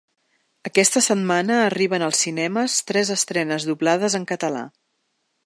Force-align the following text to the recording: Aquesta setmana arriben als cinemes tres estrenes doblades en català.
Aquesta 0.69 1.03
setmana 1.07 1.57
arriben 1.65 2.05
als 2.07 2.23
cinemes 2.25 2.79
tres 2.93 3.13
estrenes 3.17 3.69
doblades 3.73 4.19
en 4.23 4.27
català. 4.35 4.67